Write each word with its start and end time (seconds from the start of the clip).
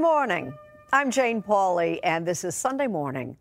Morning. 0.00 0.54
I'm 0.94 1.10
Jane 1.10 1.42
Pauley, 1.42 2.00
and 2.02 2.26
this 2.26 2.42
is 2.42 2.54
Sunday 2.54 2.86
Morning. 2.86 3.36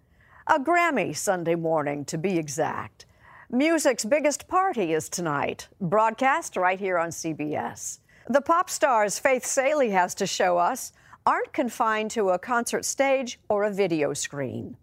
A 0.45 0.59
Grammy 0.59 1.15
Sunday 1.15 1.55
morning, 1.55 2.03
to 2.03 2.17
be 2.17 2.37
exact. 2.37 3.05
Music's 3.49 4.03
biggest 4.03 4.45
party 4.49 4.91
is 4.91 5.07
tonight, 5.07 5.69
broadcast 5.79 6.57
right 6.57 6.77
here 6.77 6.97
on 6.97 7.11
CBS. 7.11 7.99
The 8.27 8.41
pop 8.41 8.69
stars 8.69 9.17
Faith 9.19 9.45
Salie 9.45 9.91
has 9.91 10.13
to 10.15 10.27
show 10.27 10.57
us 10.57 10.91
aren't 11.25 11.53
confined 11.53 12.11
to 12.11 12.31
a 12.31 12.37
concert 12.37 12.83
stage 12.83 13.39
or 13.47 13.63
a 13.63 13.71
video 13.71 14.13
screen. 14.13 14.75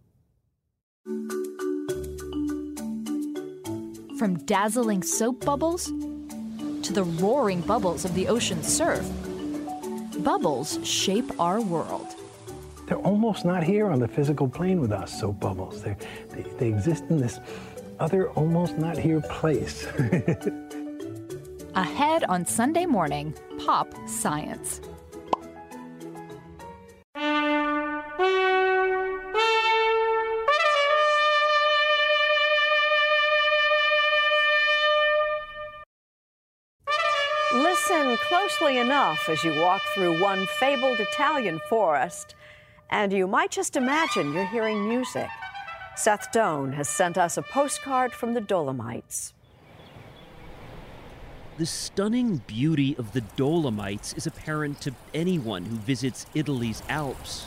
From 4.19 4.38
dazzling 4.47 5.03
soap 5.03 5.44
bubbles 5.44 5.84
to 5.84 6.93
the 6.94 7.04
roaring 7.20 7.60
bubbles 7.60 8.06
of 8.06 8.14
the 8.14 8.28
ocean's 8.28 8.66
surf, 8.66 9.06
bubbles 10.26 10.81
shape 10.82 11.31
our 11.38 11.60
world. 11.60 12.16
They're 12.87 12.98
almost 12.98 13.44
not 13.44 13.62
here 13.62 13.87
on 13.87 14.00
the 14.00 14.09
physical 14.09 14.48
plane 14.48 14.81
with 14.81 14.91
us, 14.91 15.20
soap 15.20 15.38
bubbles. 15.38 15.82
They, 15.82 15.97
they, 16.31 16.42
they 16.59 16.66
exist 16.66 17.04
in 17.10 17.19
this 17.19 17.38
other, 18.00 18.31
almost 18.31 18.76
not 18.76 18.98
here 18.98 19.20
place. 19.20 19.87
Ahead 21.76 22.25
on 22.25 22.44
Sunday 22.44 22.87
morning, 22.87 23.34
Pop 23.64 23.94
Science. 24.09 24.81
Closely 38.76 38.91
enough 38.92 39.28
as 39.31 39.42
you 39.42 39.59
walk 39.59 39.81
through 39.94 40.20
one 40.20 40.47
fabled 40.59 41.00
Italian 41.00 41.60
forest, 41.70 42.34
and 42.91 43.10
you 43.10 43.26
might 43.26 43.50
just 43.50 43.75
imagine 43.75 44.34
you're 44.34 44.44
hearing 44.44 44.87
music. 44.87 45.28
Seth 45.97 46.31
Doan 46.31 46.72
has 46.72 46.87
sent 46.87 47.16
us 47.16 47.38
a 47.38 47.42
postcard 47.42 48.12
from 48.12 48.34
the 48.34 48.41
Dolomites. 48.42 49.32
The 51.56 51.64
stunning 51.64 52.42
beauty 52.47 52.94
of 52.98 53.12
the 53.12 53.22
Dolomites 53.22 54.12
is 54.12 54.26
apparent 54.26 54.82
to 54.82 54.93
anyone 55.14 55.64
who 55.64 55.76
visits 55.76 56.26
Italy's 56.34 56.82
Alps. 56.91 57.47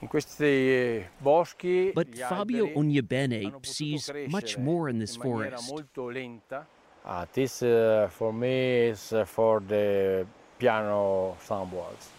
In 0.00 0.08
questi 0.08 0.44
eh, 0.44 1.04
boschi, 1.22 1.94
But 1.94 2.14
Fabio 2.14 2.66
alberi 2.66 2.76
Ognibeni 2.76 3.64
sees 3.64 4.10
much 4.28 4.58
more 4.58 4.90
in 4.90 4.98
this 4.98 5.16
forest. 5.16 5.72
Molto 7.04 7.10
lenta. 7.10 7.22
Ah, 7.22 7.26
this 7.32 7.62
uh, 7.62 8.08
for 8.10 8.32
me 8.32 8.88
is 8.88 9.12
uh, 9.12 9.24
for 9.24 9.60
the 9.60 10.26
piano 10.58 11.36
soundboards. 11.46 12.10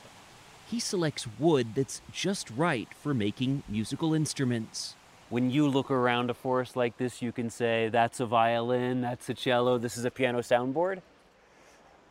He 0.67 0.79
selects 0.79 1.27
wood 1.39 1.75
that's 1.75 2.01
just 2.11 2.49
right 2.51 2.87
for 3.01 3.13
making 3.13 3.63
musical 3.69 4.13
instruments. 4.13 4.95
When 5.29 5.51
you 5.51 5.67
look 5.67 5.91
around 5.91 6.29
a 6.29 6.33
forest 6.33 6.75
like 6.75 6.97
this, 6.97 7.21
you 7.21 7.31
can 7.31 7.49
say 7.49 7.89
that's 7.89 8.19
a 8.19 8.25
violin, 8.25 9.01
that's 9.01 9.29
a 9.29 9.33
cello, 9.33 9.77
this 9.77 9.97
is 9.97 10.05
a 10.05 10.11
piano 10.11 10.39
soundboard. 10.39 11.01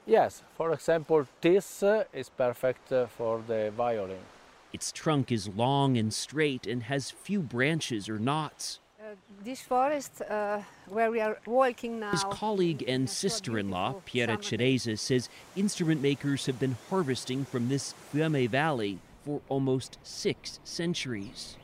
Yes, 0.07 0.43
for 0.57 0.73
example, 0.73 1.27
this 1.41 1.83
uh, 1.83 2.05
is 2.13 2.29
perfect 2.29 2.93
uh, 2.93 3.07
for 3.07 3.43
the 3.47 3.73
violin. 3.77 4.19
Its 4.73 4.93
trunk 4.93 5.33
is 5.33 5.49
long 5.49 5.97
and 5.97 6.13
straight 6.13 6.67
and 6.67 6.83
has 6.85 7.11
few 7.11 7.41
branches 7.41 8.09
or 8.09 8.19
knots. 8.19 8.81
This 9.45 9.61
forest 9.61 10.23
uh, 10.23 10.63
where 10.89 11.11
we 11.11 11.21
are 11.21 11.37
walking 11.45 12.01
now. 12.01 12.13
His 12.13 12.25
colleague 12.31 12.83
and 12.89 13.11
sister 13.11 13.59
in 13.59 13.69
law, 13.69 13.97
Piera 14.07 14.39
Ciresa, 14.39 14.99
says 14.99 15.29
instrument 15.55 16.01
makers 16.01 16.47
have 16.47 16.59
been 16.59 16.77
harvesting 16.89 17.45
from 17.45 17.69
this 17.69 17.93
Fiemme 18.11 18.49
Valley 18.49 19.01
for 19.23 19.43
almost 19.51 19.99
six 20.03 20.61
centuries. 20.65 21.59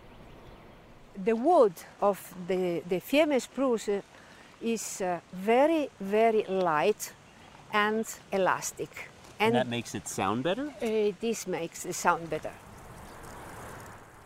The 1.25 1.35
wood 1.35 1.73
of 2.03 2.35
the, 2.49 2.82
the 2.87 3.00
Fiemme 3.00 3.41
spruce 3.41 3.88
is 4.61 5.00
uh, 5.00 5.21
very, 5.32 5.88
very 6.00 6.44
light 6.44 7.15
and 7.73 8.05
elastic. 8.31 9.09
And, 9.38 9.55
that 9.55 9.69
makes 9.69 9.94
it 9.94 10.06
sound 10.06 10.43
better? 10.43 10.67
uh, 10.82 11.12
this 11.19 11.47
makes 11.47 11.87
it 11.87 11.94
sound 11.94 12.29
better. 12.29 12.53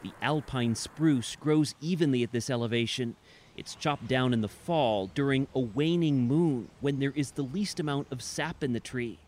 The 0.03 0.13
alpine 0.21 0.75
spruce 0.75 1.35
grows 1.35 1.75
evenly 1.81 2.23
at 2.23 2.33
this 2.33 2.51
elevation. 2.51 3.17
It's 3.57 3.75
chopped 3.77 4.09
down 4.09 4.33
in 4.33 4.41
the 4.41 4.49
fall 4.49 5.11
during 5.15 5.47
a 5.55 5.61
waning 5.61 6.27
moon 6.27 6.69
when 6.81 6.99
there 6.99 7.13
is 7.15 7.33
the 7.33 7.43
least 7.43 7.79
amount 7.79 8.09
of 8.11 8.21
sap 8.21 8.65
in 8.65 8.73
the 8.73 8.81
tree. 8.81 9.19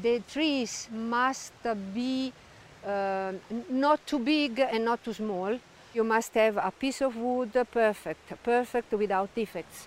The 0.00 0.20
trees 0.20 0.88
must 0.90 1.52
be 1.92 2.32
uh, 2.86 3.32
not 3.68 4.06
too 4.06 4.18
big 4.18 4.58
and 4.58 4.84
not 4.84 5.04
too 5.04 5.12
small. 5.12 5.58
You 5.92 6.02
must 6.02 6.34
have 6.34 6.56
a 6.56 6.72
piece 6.72 7.02
of 7.02 7.14
wood 7.14 7.52
perfect, 7.70 8.42
perfect 8.42 8.92
without 8.92 9.34
defects. 9.34 9.86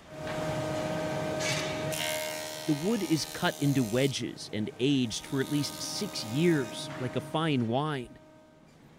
The 2.66 2.76
wood 2.84 3.02
is 3.10 3.26
cut 3.34 3.60
into 3.62 3.82
wedges 3.82 4.48
and 4.52 4.70
aged 4.78 5.24
for 5.26 5.40
at 5.40 5.50
least 5.50 5.74
six 5.80 6.24
years, 6.26 6.88
like 7.00 7.16
a 7.16 7.20
fine 7.20 7.66
wine. 7.66 8.08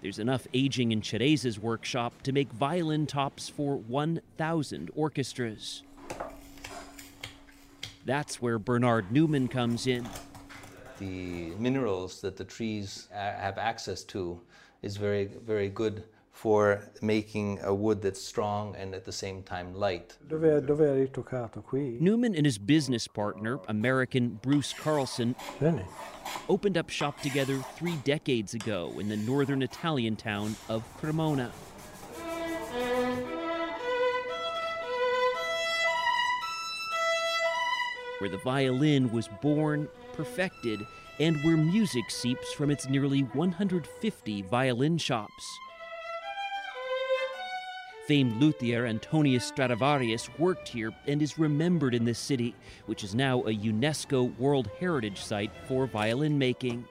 There's 0.01 0.19
enough 0.19 0.47
aging 0.53 0.93
in 0.93 1.01
Ciresa's 1.01 1.59
workshop 1.59 2.21
to 2.23 2.31
make 2.31 2.51
violin 2.53 3.05
tops 3.05 3.49
for 3.49 3.75
1,000 3.75 4.91
orchestras. 4.95 5.83
That's 8.05 8.41
where 8.41 8.57
Bernard 8.57 9.11
Neumann 9.11 9.49
comes 9.49 9.87
in. 9.87 10.07
The 10.99 11.51
minerals 11.59 12.21
that 12.21 12.37
the 12.37 12.45
trees 12.45 13.09
have 13.11 13.57
access 13.57 14.03
to 14.05 14.39
is 14.81 14.95
very, 14.95 15.25
very 15.25 15.69
good 15.69 16.03
for 16.39 16.81
making 17.01 17.59
a 17.63 17.73
wood 17.73 18.01
that's 18.01 18.21
strong 18.21 18.73
and 18.77 18.95
at 18.95 19.03
the 19.03 19.11
same 19.11 19.43
time 19.43 19.73
light. 19.75 20.15
Dove, 20.25 20.65
dove 20.65 20.79
hai 20.79 21.05
ritoccato 21.05 21.61
qui? 21.61 21.97
Neumann 21.99 22.33
and 22.33 22.45
his 22.45 22.57
business 22.57 23.09
partner, 23.09 23.59
American 23.67 24.39
Bruce 24.41 24.71
Carlson, 24.71 25.35
opened 26.47 26.77
up 26.77 26.89
shop 26.89 27.19
together 27.19 27.57
three 27.75 27.97
decades 28.05 28.53
ago 28.53 28.93
in 28.99 29.09
the 29.09 29.17
northern 29.17 29.61
Italian 29.61 30.15
town 30.15 30.55
of 30.69 30.81
Cremona. 30.97 31.51
Where 38.19 38.29
the 38.29 38.39
violin 38.45 39.11
was 39.11 39.27
born, 39.41 39.89
perfected, 40.13 40.87
and 41.19 41.35
where 41.43 41.57
music 41.57 42.09
seeps 42.09 42.53
from 42.53 42.71
its 42.71 42.87
nearly 42.87 43.23
150 43.23 44.41
violin 44.43 44.97
shops. 44.97 45.59
Famed 48.09 48.41
luthier 48.41 48.87
Antonius 48.87 49.45
Stradivarius 49.45 50.29
worked 50.39 50.67
here 50.67 50.91
and 51.05 51.21
is 51.21 51.37
remembered 51.37 51.93
in 51.93 52.05
this 52.05 52.17
city, 52.17 52.55
which 52.87 53.03
is 53.03 53.13
now 53.13 53.41
a 53.41 53.55
UNESCO 53.55 54.35
World 54.39 54.67
Heritage 54.79 55.21
Site 55.21 55.51
for 55.67 55.85
violin 55.85 56.39
making. 56.39 56.85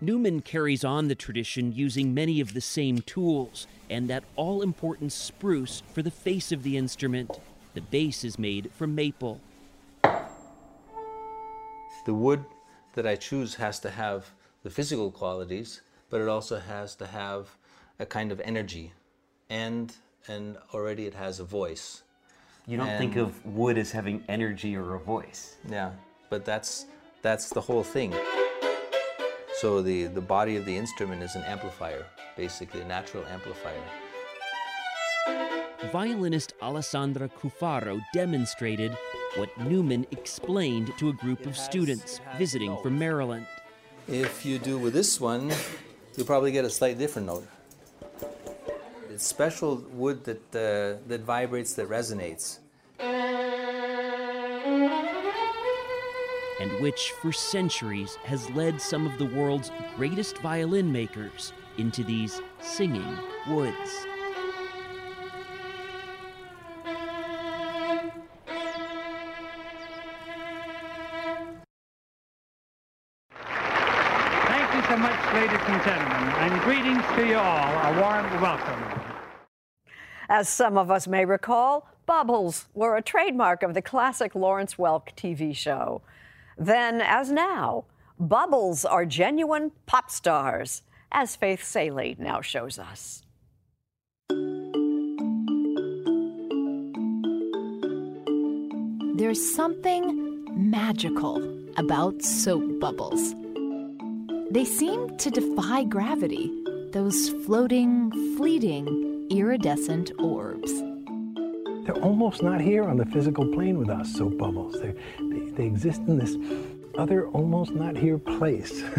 Neumann 0.00 0.40
carries 0.40 0.82
on 0.82 1.08
the 1.08 1.14
tradition 1.14 1.74
using 1.74 2.14
many 2.14 2.40
of 2.40 2.54
the 2.54 2.60
same 2.62 3.02
tools 3.02 3.66
and 3.90 4.08
that 4.08 4.24
all 4.34 4.62
important 4.62 5.12
spruce 5.12 5.82
for 5.92 6.00
the 6.00 6.10
face 6.10 6.50
of 6.50 6.62
the 6.62 6.78
instrument. 6.78 7.38
The 7.74 7.82
base 7.82 8.24
is 8.24 8.38
made 8.38 8.70
from 8.72 8.94
maple. 8.94 9.42
The 12.06 12.14
wood 12.14 12.46
that 12.94 13.06
I 13.06 13.16
choose 13.16 13.56
has 13.56 13.78
to 13.80 13.90
have 13.90 14.30
the 14.62 14.70
physical 14.70 15.10
qualities, 15.10 15.82
but 16.08 16.22
it 16.22 16.28
also 16.28 16.60
has 16.60 16.94
to 16.94 17.08
have 17.08 17.58
a 17.98 18.06
kind 18.06 18.32
of 18.32 18.40
energy 18.40 18.94
and 19.50 19.92
and 20.28 20.56
already 20.72 21.06
it 21.06 21.14
has 21.14 21.40
a 21.40 21.44
voice. 21.44 22.02
You 22.66 22.78
don't 22.78 22.88
And- 22.88 22.98
think 22.98 23.16
of 23.16 23.44
wood 23.44 23.76
as 23.76 23.92
having 23.92 24.24
energy 24.28 24.74
or 24.76 24.94
a 24.94 24.98
voice. 24.98 25.56
Yeah, 25.68 25.92
but 26.30 26.44
that's 26.44 26.86
that's 27.22 27.50
the 27.50 27.60
whole 27.60 27.84
thing. 27.84 28.14
So 29.60 29.82
the 29.82 30.06
the 30.06 30.20
body 30.20 30.56
of 30.56 30.64
the 30.64 30.76
instrument 30.76 31.22
is 31.22 31.34
an 31.36 31.42
amplifier, 31.42 32.06
basically 32.36 32.80
a 32.80 32.84
natural 32.86 33.24
amplifier. 33.26 33.82
Violinist 35.92 36.54
Alessandra 36.62 37.28
Cufaro 37.28 38.00
demonstrated 38.14 38.96
what 39.36 39.50
Neumann 39.58 40.06
explained 40.12 40.92
to 40.98 41.10
a 41.10 41.12
group 41.12 41.44
of 41.46 41.56
students 41.56 42.20
visiting 42.38 42.76
from 42.82 42.98
Maryland. 42.98 43.46
If 44.08 44.44
you 44.46 44.58
do 44.58 44.78
with 44.78 44.92
this 44.94 45.20
one, 45.20 45.52
you'll 46.16 46.26
probably 46.26 46.52
get 46.52 46.64
a 46.64 46.70
slightly 46.70 46.98
different 46.98 47.26
note. 47.26 47.46
It's 49.14 49.24
special 49.24 49.76
wood 49.92 50.24
that 50.24 50.42
uh, 50.56 50.98
that 51.06 51.20
vibrates, 51.20 51.74
that 51.74 51.88
resonates. 51.88 52.58
and 56.60 56.70
which 56.80 57.12
for 57.20 57.32
centuries 57.32 58.16
has 58.24 58.48
led 58.50 58.80
some 58.80 59.06
of 59.06 59.16
the 59.18 59.26
world's 59.26 59.70
greatest 59.96 60.38
violin 60.38 60.90
makers 60.90 61.52
into 61.78 62.02
these 62.02 62.40
singing 62.60 63.16
woods. 63.48 64.06
As 80.36 80.48
some 80.48 80.76
of 80.76 80.90
us 80.90 81.06
may 81.06 81.24
recall, 81.24 81.86
bubbles 82.06 82.66
were 82.74 82.96
a 82.96 83.02
trademark 83.02 83.62
of 83.62 83.72
the 83.72 83.80
classic 83.80 84.34
Lawrence 84.34 84.74
Welk 84.74 85.14
TV 85.16 85.54
show. 85.54 86.02
Then, 86.58 87.00
as 87.00 87.30
now, 87.30 87.84
bubbles 88.18 88.84
are 88.84 89.06
genuine 89.06 89.70
pop 89.86 90.10
stars, 90.10 90.82
as 91.12 91.36
Faith 91.36 91.62
Salie 91.62 92.16
now 92.18 92.40
shows 92.40 92.80
us. 92.80 93.22
There's 99.16 99.54
something 99.54 100.48
magical 100.50 101.64
about 101.76 102.22
soap 102.22 102.80
bubbles. 102.80 103.36
They 104.50 104.64
seem 104.64 105.16
to 105.16 105.30
defy 105.30 105.84
gravity, 105.84 106.50
those 106.90 107.28
floating, 107.46 108.10
fleeting, 108.36 109.03
iridescent 109.30 110.12
orbs. 110.18 110.72
They're 111.84 112.02
almost 112.02 112.42
not 112.42 112.60
here 112.60 112.84
on 112.84 112.96
the 112.96 113.06
physical 113.06 113.46
plane 113.46 113.78
with 113.78 113.90
us, 113.90 114.14
soap 114.14 114.38
bubbles. 114.38 114.80
They're, 114.80 114.94
they, 115.18 115.50
they 115.50 115.64
exist 115.66 116.00
in 116.06 116.18
this 116.18 116.36
other, 116.96 117.28
almost 117.28 117.72
not 117.72 117.96
here 117.96 118.18
place. 118.18 118.82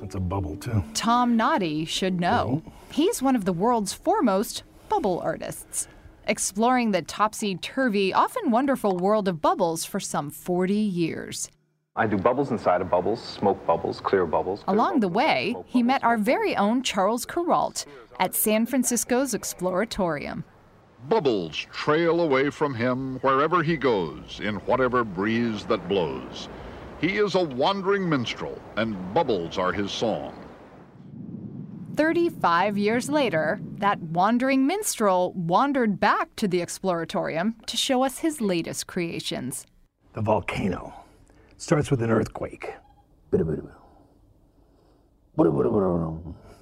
That's 0.00 0.14
a 0.14 0.20
bubble, 0.20 0.56
too. 0.56 0.82
Tom 0.94 1.36
Noddy 1.36 1.84
should 1.84 2.20
know. 2.20 2.62
Mm-hmm. 2.62 2.92
He's 2.92 3.20
one 3.20 3.36
of 3.36 3.44
the 3.44 3.52
world's 3.52 3.92
foremost 3.92 4.62
bubble 4.88 5.20
artists, 5.20 5.88
exploring 6.26 6.92
the 6.92 7.02
topsy 7.02 7.56
turvy, 7.56 8.14
often 8.14 8.50
wonderful 8.50 8.96
world 8.96 9.28
of 9.28 9.42
bubbles 9.42 9.84
for 9.84 10.00
some 10.00 10.30
40 10.30 10.74
years. 10.74 11.50
I 11.98 12.06
do 12.06 12.16
bubbles 12.16 12.52
inside 12.52 12.80
of 12.80 12.88
bubbles, 12.88 13.20
smoke 13.20 13.66
bubbles, 13.66 14.00
clear 14.00 14.24
bubbles. 14.24 14.62
Along 14.68 15.00
the 15.00 15.08
way, 15.08 15.56
he 15.66 15.82
met 15.82 16.04
our 16.04 16.16
very 16.16 16.54
own 16.54 16.84
Charles 16.84 17.26
Kuralt 17.26 17.86
at 18.18 18.34
San 18.34 18.66
Francisco's 18.66 19.34
Exploratorium. 19.34 20.44
Bubbles 21.08 21.56
trail 21.56 22.20
away 22.20 22.50
from 22.50 22.74
him 22.74 23.18
wherever 23.20 23.62
he 23.62 23.76
goes, 23.76 24.40
in 24.42 24.56
whatever 24.66 25.04
breeze 25.04 25.64
that 25.66 25.88
blows. 25.88 26.48
He 27.00 27.18
is 27.18 27.36
a 27.36 27.42
wandering 27.42 28.08
minstrel, 28.08 28.60
and 28.76 29.14
bubbles 29.14 29.58
are 29.58 29.72
his 29.72 29.92
song. 29.92 30.34
35 31.94 32.78
years 32.78 33.08
later, 33.08 33.60
that 33.78 34.00
wandering 34.00 34.66
minstrel 34.66 35.32
wandered 35.34 35.98
back 35.98 36.34
to 36.36 36.46
the 36.46 36.60
Exploratorium 36.60 37.54
to 37.66 37.76
show 37.76 38.04
us 38.04 38.18
his 38.18 38.40
latest 38.40 38.86
creations. 38.86 39.66
The 40.12 40.22
volcano 40.22 40.94
starts 41.56 41.90
with 41.90 42.02
an 42.02 42.10
earthquake. 42.10 42.72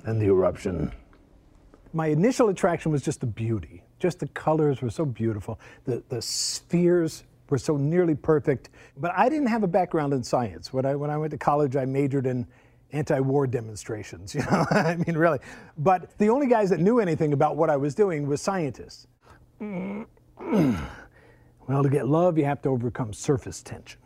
And 0.04 0.20
the 0.20 0.26
eruption. 0.26 0.92
My 1.96 2.08
initial 2.08 2.50
attraction 2.50 2.92
was 2.92 3.00
just 3.00 3.20
the 3.20 3.26
beauty. 3.26 3.82
Just 3.98 4.18
the 4.18 4.28
colors 4.28 4.82
were 4.82 4.90
so 4.90 5.06
beautiful. 5.06 5.58
The, 5.86 6.02
the 6.10 6.20
spheres 6.20 7.24
were 7.48 7.56
so 7.56 7.78
nearly 7.78 8.14
perfect. 8.14 8.68
But 8.98 9.12
I 9.16 9.30
didn't 9.30 9.46
have 9.46 9.62
a 9.62 9.66
background 9.66 10.12
in 10.12 10.22
science. 10.22 10.74
When 10.74 10.84
I, 10.84 10.94
when 10.94 11.08
I 11.08 11.16
went 11.16 11.30
to 11.30 11.38
college, 11.38 11.74
I 11.74 11.86
majored 11.86 12.26
in 12.26 12.46
anti-war 12.92 13.46
demonstrations. 13.46 14.34
You 14.34 14.42
know, 14.42 14.66
I 14.70 14.96
mean, 15.06 15.16
really. 15.16 15.38
But 15.78 16.18
the 16.18 16.28
only 16.28 16.48
guys 16.48 16.68
that 16.68 16.80
knew 16.80 17.00
anything 17.00 17.32
about 17.32 17.56
what 17.56 17.70
I 17.70 17.78
was 17.78 17.94
doing 17.94 18.26
was 18.26 18.42
scientists. 18.42 19.06
well, 19.58 20.06
to 21.82 21.88
get 21.88 22.08
love, 22.08 22.36
you 22.36 22.44
have 22.44 22.60
to 22.60 22.68
overcome 22.68 23.14
surface 23.14 23.62
tension. 23.62 24.02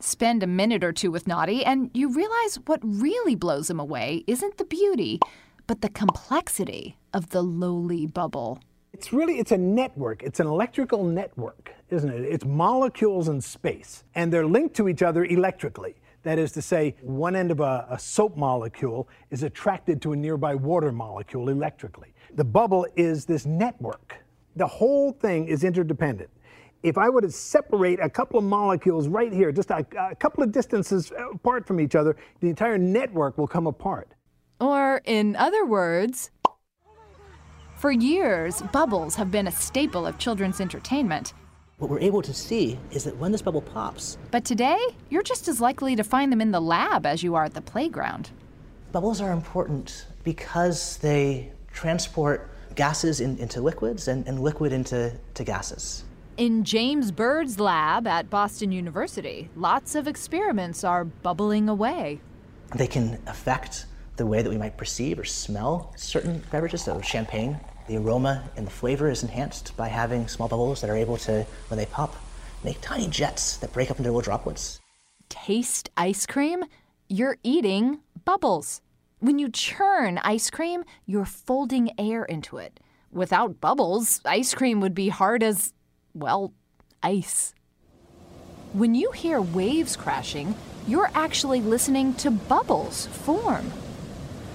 Spend 0.00 0.42
a 0.42 0.46
minute 0.46 0.82
or 0.82 0.94
two 0.94 1.10
with 1.10 1.26
Noddy, 1.26 1.62
and 1.62 1.90
you 1.92 2.10
realize 2.10 2.58
what 2.64 2.80
really 2.82 3.34
blows 3.34 3.68
him 3.68 3.80
away 3.80 4.24
isn't 4.26 4.56
the 4.56 4.64
beauty, 4.64 5.20
but 5.68 5.82
the 5.82 5.88
complexity 5.90 6.96
of 7.12 7.28
the 7.28 7.42
lowly 7.42 8.06
bubble. 8.06 8.58
It's 8.92 9.12
really 9.12 9.38
it's 9.38 9.52
a 9.52 9.58
network. 9.58 10.22
It's 10.22 10.40
an 10.40 10.46
electrical 10.46 11.04
network, 11.04 11.72
isn't 11.90 12.08
it? 12.08 12.22
It's 12.22 12.44
molecules 12.44 13.28
in 13.28 13.40
space, 13.40 14.02
and 14.14 14.32
they're 14.32 14.46
linked 14.46 14.74
to 14.76 14.88
each 14.88 15.02
other 15.02 15.26
electrically. 15.26 15.94
That 16.22 16.38
is 16.38 16.52
to 16.52 16.62
say, 16.62 16.96
one 17.02 17.36
end 17.36 17.50
of 17.50 17.60
a, 17.60 17.86
a 17.90 17.98
soap 17.98 18.36
molecule 18.36 19.08
is 19.30 19.42
attracted 19.42 20.02
to 20.02 20.12
a 20.12 20.16
nearby 20.16 20.54
water 20.54 20.90
molecule 20.90 21.50
electrically. 21.50 22.12
The 22.34 22.44
bubble 22.44 22.86
is 22.96 23.24
this 23.24 23.46
network 23.46 24.16
The 24.56 24.66
whole 24.66 25.12
thing 25.12 25.48
is 25.48 25.64
interdependent. 25.64 26.30
If 26.82 26.96
I 26.96 27.08
were 27.10 27.20
to 27.20 27.30
separate 27.30 28.00
a 28.00 28.08
couple 28.08 28.38
of 28.38 28.44
molecules 28.44 29.06
right 29.06 29.32
here, 29.32 29.52
just 29.52 29.70
a, 29.70 29.86
a 29.98 30.14
couple 30.14 30.42
of 30.42 30.50
distances 30.50 31.12
apart 31.34 31.66
from 31.66 31.78
each 31.78 31.94
other, 31.94 32.16
the 32.40 32.48
entire 32.48 32.78
network 32.78 33.36
will 33.36 33.48
come 33.48 33.66
apart. 33.66 34.14
Or, 34.60 35.00
in 35.04 35.36
other 35.36 35.64
words, 35.64 36.30
for 37.76 37.92
years, 37.92 38.60
bubbles 38.72 39.14
have 39.14 39.30
been 39.30 39.46
a 39.46 39.52
staple 39.52 40.06
of 40.06 40.18
children's 40.18 40.60
entertainment. 40.60 41.32
What 41.78 41.90
we're 41.90 42.00
able 42.00 42.22
to 42.22 42.34
see 42.34 42.76
is 42.90 43.04
that 43.04 43.16
when 43.18 43.30
this 43.30 43.40
bubble 43.42 43.62
pops, 43.62 44.18
But 44.32 44.44
today, 44.44 44.78
you're 45.10 45.22
just 45.22 45.46
as 45.46 45.60
likely 45.60 45.94
to 45.94 46.02
find 46.02 46.32
them 46.32 46.40
in 46.40 46.50
the 46.50 46.60
lab 46.60 47.06
as 47.06 47.22
you 47.22 47.36
are 47.36 47.44
at 47.44 47.54
the 47.54 47.60
playground. 47.60 48.30
bubbles 48.90 49.20
are 49.20 49.30
important 49.30 50.06
because 50.24 50.96
they 50.96 51.52
transport 51.72 52.50
gases 52.74 53.20
in, 53.20 53.38
into 53.38 53.60
liquids 53.60 54.08
and, 54.08 54.26
and 54.26 54.40
liquid 54.40 54.72
into 54.72 55.12
to 55.34 55.44
gases. 55.44 56.04
In 56.36 56.64
James 56.64 57.12
Bird's 57.12 57.60
lab 57.60 58.08
at 58.08 58.28
Boston 58.28 58.72
University, 58.72 59.50
lots 59.54 59.94
of 59.94 60.08
experiments 60.08 60.82
are 60.82 61.04
bubbling 61.04 61.68
away. 61.68 62.20
They 62.74 62.86
can 62.88 63.20
affect 63.26 63.86
the 64.18 64.26
way 64.26 64.42
that 64.42 64.50
we 64.50 64.58
might 64.58 64.76
perceive 64.76 65.18
or 65.18 65.24
smell 65.24 65.92
certain 65.96 66.42
beverages, 66.50 66.82
so 66.82 67.00
champagne. 67.00 67.58
The 67.86 67.96
aroma 67.96 68.50
and 68.56 68.66
the 68.66 68.70
flavor 68.70 69.08
is 69.08 69.22
enhanced 69.22 69.74
by 69.76 69.88
having 69.88 70.28
small 70.28 70.48
bubbles 70.48 70.82
that 70.82 70.90
are 70.90 70.96
able 70.96 71.16
to, 71.18 71.46
when 71.68 71.78
they 71.78 71.86
pop, 71.86 72.14
make 72.62 72.80
tiny 72.82 73.08
jets 73.08 73.56
that 73.58 73.72
break 73.72 73.90
up 73.90 73.98
into 73.98 74.10
little 74.10 74.20
droplets. 74.20 74.80
Taste 75.30 75.88
ice 75.96 76.26
cream? 76.26 76.64
You're 77.08 77.38
eating 77.42 78.00
bubbles. 78.24 78.82
When 79.20 79.38
you 79.38 79.48
churn 79.48 80.18
ice 80.18 80.50
cream, 80.50 80.84
you're 81.06 81.24
folding 81.24 81.98
air 81.98 82.24
into 82.24 82.58
it. 82.58 82.78
Without 83.10 83.60
bubbles, 83.60 84.20
ice 84.24 84.52
cream 84.52 84.80
would 84.80 84.94
be 84.94 85.08
hard 85.08 85.42
as, 85.42 85.72
well, 86.12 86.52
ice. 87.02 87.54
When 88.74 88.94
you 88.94 89.12
hear 89.12 89.40
waves 89.40 89.96
crashing, 89.96 90.54
you're 90.86 91.10
actually 91.14 91.60
listening 91.60 92.14
to 92.14 92.30
bubbles 92.30 93.06
form. 93.06 93.72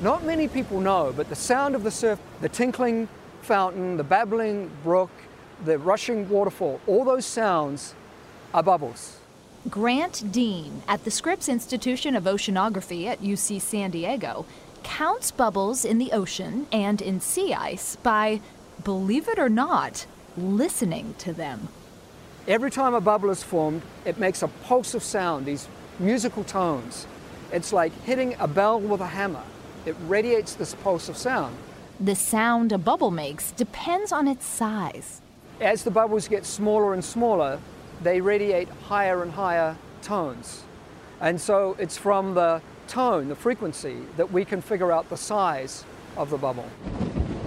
Not 0.04 0.26
many 0.26 0.50
people 0.50 0.82
know, 0.82 1.14
but 1.16 1.30
the 1.30 1.36
sound 1.36 1.76
of 1.76 1.84
the 1.84 1.90
surf, 1.90 2.20
the 2.42 2.50
tinkling 2.50 3.08
fountain, 3.42 3.96
the 3.96 4.04
babbling 4.04 4.70
brook, 4.84 5.10
the 5.64 5.78
rushing 5.80 6.28
waterfall, 6.28 6.82
all 6.88 7.06
those 7.06 7.26
sounds 7.26 7.96
are 8.54 8.62
bubbles. 8.62 9.20
Grant 9.70 10.30
Deane 10.30 10.84
at 10.90 11.06
the 11.06 11.10
Scripps 11.10 11.48
Institution 11.48 12.18
of 12.18 12.26
Oceanography 12.26 13.06
at 13.06 13.22
UC 13.22 13.62
San 13.62 13.92
Diego 13.92 14.46
counts 14.84 15.32
bubbles 15.32 15.86
in 15.86 16.00
the 16.00 16.12
ocean 16.12 16.68
and 16.70 17.02
in 17.02 17.22
sea 17.22 17.54
ice 17.54 17.96
by, 17.96 18.42
believe 18.84 19.30
it 19.30 19.40
or 19.40 19.48
not, 19.48 20.06
listening 20.36 21.16
to 21.20 21.32
them. 21.32 21.70
Every 22.46 22.72
time 22.72 22.94
a 22.94 23.00
bubble 23.00 23.30
is 23.30 23.42
formed, 23.42 23.84
it 24.04 24.18
makes 24.18 24.42
a 24.42 24.50
pulse 24.50 24.96
of 24.96 25.02
sound, 25.02 25.46
these 25.46 25.70
musical 25.98 26.44
tones. 26.44 27.08
It's 27.54 27.72
like 27.72 27.94
hitting 28.04 28.36
a 28.38 28.50
bell 28.50 28.82
with 28.82 29.00
a 29.00 29.08
hammer. 29.08 29.44
It 29.86 29.96
radiates 30.08 30.56
this 30.56 30.76
pulse 30.76 31.10
of 31.10 31.18
sound. 31.18 31.56
The 32.00 32.16
sound 32.16 32.72
a 32.72 32.78
bubble 32.78 33.12
makes 33.12 33.52
depends 33.52 34.12
on 34.12 34.28
its 34.28 34.46
size. 34.46 35.22
As 35.60 35.84
the 35.84 35.92
bubbles 35.92 36.28
get 36.28 36.46
smaller 36.46 36.94
and 36.94 37.04
smaller, 37.04 37.60
they 38.02 38.22
radiate 38.22 38.70
higher 38.88 39.22
and 39.22 39.32
higher 39.32 39.76
tones. 40.02 40.64
And 41.22 41.40
so 41.40 41.76
it's 41.80 41.98
from 41.98 42.34
the 42.34 42.62
tone, 42.88 43.30
the 43.30 43.36
frequency, 43.36 43.98
that 44.18 44.32
we 44.32 44.44
can 44.44 44.62
figure 44.62 44.92
out 44.92 45.10
the 45.10 45.18
size 45.18 45.86
of 46.18 46.30
the 46.30 46.38
bubble. 46.38 46.66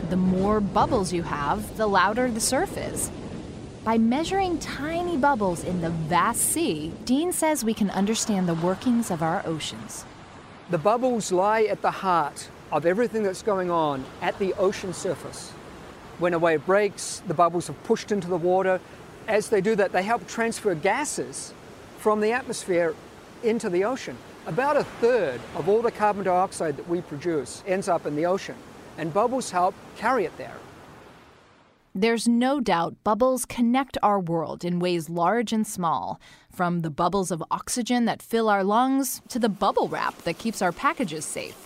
The 0.09 0.17
more 0.17 0.61
bubbles 0.61 1.13
you 1.13 1.23
have, 1.25 1.77
the 1.77 1.87
louder 1.87 2.31
the 2.31 2.41
surf 2.41 2.77
is. 2.77 3.11
By 3.85 3.99
measuring 3.99 4.59
tiny 4.59 5.17
bubbles 5.17 5.63
in 5.63 5.81
the 5.81 5.91
vast 5.91 6.41
sea, 6.41 6.93
Deane 7.05 7.33
says 7.33 7.65
we 7.65 7.75
can 7.75 7.91
understand 7.91 8.49
the 8.49 8.55
workings 8.55 9.11
of 9.11 9.23
our 9.23 9.43
oceans. 9.47 10.05
The 10.69 10.79
bubbles 10.79 11.31
lie 11.31 11.63
at 11.63 11.81
the 11.81 11.93
heart 11.93 12.49
of 12.73 12.87
everything 12.87 13.23
that's 13.23 13.43
going 13.43 13.71
on 13.71 14.05
at 14.21 14.37
the 14.41 14.53
ocean 14.55 14.93
surface. 14.93 15.53
When 16.19 16.35
a 16.35 16.41
wave 16.41 16.67
breaks, 16.67 17.23
the 17.29 17.35
bubbles 17.35 17.71
are 17.71 17.75
pushed 17.85 18.11
into 18.11 18.27
the 18.27 18.37
water. 18.37 18.81
As 19.29 19.49
they 19.49 19.61
do 19.61 19.77
that, 19.77 19.93
they 19.93 20.03
help 20.03 20.27
transfer 20.27 20.75
gases 20.75 21.55
from 21.99 22.21
the 22.21 22.33
atmosphere 22.33 22.97
into 23.45 23.71
the 23.71 23.85
ocean. 23.85 24.19
About 24.45 24.77
a 24.77 24.83
third 24.83 25.41
of 25.55 25.69
all 25.69 25.83
the 25.83 25.93
carbon 25.93 26.25
dioxide 26.25 26.77
that 26.79 26.89
we 26.89 27.01
produce 27.01 27.63
ends 27.65 27.87
up 27.87 28.05
in 28.05 28.17
the 28.17 28.27
ocean, 28.27 28.57
and 28.99 29.15
bubbles 29.15 29.53
help 29.53 29.77
carry 29.97 30.25
it 30.25 30.37
there. 30.37 30.57
There's 31.99 32.29
no 32.29 32.61
doubt 32.61 33.03
bubbles 33.05 33.47
connect 33.47 33.97
our 34.03 34.21
world 34.21 34.67
in 34.67 34.81
ways 34.81 35.09
large 35.09 35.51
and 35.51 35.67
small, 35.67 36.21
from 36.53 36.81
the 36.81 36.91
bubbles 36.91 37.31
of 37.31 37.43
oxygen 37.51 38.05
that 38.05 38.21
fill 38.21 38.51
our 38.51 38.63
lungs 38.63 39.23
to 39.31 39.39
the 39.39 39.49
bubble 39.49 39.89
wrap 39.89 40.15
that 40.25 40.37
keeps 40.37 40.61
our 40.61 40.73
packages 40.73 41.25
safe. 41.25 41.57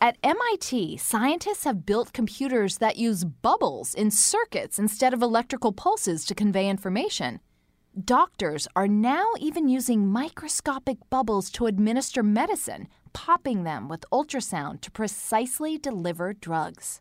At 0.00 0.18
MIT, 0.24 0.96
scientists 0.96 1.62
have 1.62 1.86
built 1.86 2.12
computers 2.12 2.78
that 2.78 2.96
use 2.96 3.22
bubbles 3.22 3.94
in 3.94 4.10
circuits 4.10 4.80
instead 4.80 5.14
of 5.14 5.22
electrical 5.22 5.70
pulses 5.70 6.24
to 6.24 6.34
convey 6.34 6.68
information. 6.68 7.38
Doctors 8.04 8.66
are 8.74 8.88
now 8.88 9.26
even 9.38 9.68
using 9.68 10.08
microscopic 10.08 10.98
bubbles 11.08 11.50
to 11.50 11.66
administer 11.66 12.24
medicine, 12.24 12.88
popping 13.12 13.62
them 13.62 13.88
with 13.88 14.04
ultrasound 14.10 14.80
to 14.80 14.90
precisely 14.90 15.78
deliver 15.78 16.32
drugs. 16.32 17.00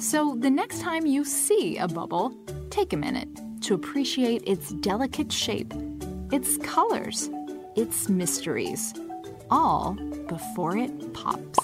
So, 0.00 0.34
the 0.34 0.48
next 0.48 0.80
time 0.80 1.04
you 1.04 1.26
see 1.26 1.76
a 1.76 1.86
bubble, 1.86 2.34
take 2.70 2.94
a 2.94 2.96
minute 2.96 3.28
to 3.60 3.74
appreciate 3.74 4.42
its 4.46 4.70
delicate 4.70 5.30
shape, 5.30 5.74
its 6.32 6.56
colors, 6.56 7.28
its 7.76 8.08
mysteries, 8.08 8.94
all 9.50 9.92
before 10.26 10.78
it 10.78 11.12
pops. 11.12 11.58